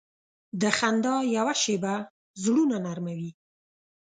[0.61, 1.95] د خندا یوه شیبه
[2.43, 3.31] زړونه نرمه وي.